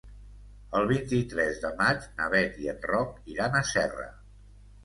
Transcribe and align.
El 0.79 0.87
vint-i-tres 0.91 1.59
de 1.65 1.71
maig 1.83 2.09
na 2.21 2.31
Beth 2.37 2.57
i 2.65 2.73
en 2.75 2.81
Roc 2.93 3.23
iran 3.37 3.59
a 3.59 3.63
Serra. 3.75 4.09